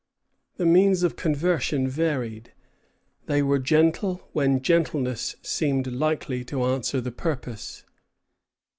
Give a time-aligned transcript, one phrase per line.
[0.57, 2.53] The means of conversion varied.
[3.27, 7.85] They were gentle when gentleness seemed likely to answer the purpose.